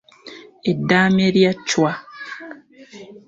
Eddaame 0.71 1.25
lya 1.35 1.51
Chwa. 1.67 1.91